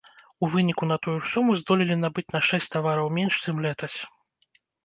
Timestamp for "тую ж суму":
1.03-1.57